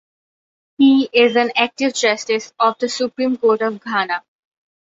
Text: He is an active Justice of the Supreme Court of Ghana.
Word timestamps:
He 0.79 1.07
is 1.13 1.35
an 1.35 1.51
active 1.55 1.93
Justice 1.93 2.51
of 2.57 2.75
the 2.79 2.89
Supreme 2.89 3.37
Court 3.37 3.61
of 3.61 3.83
Ghana. 3.83 4.23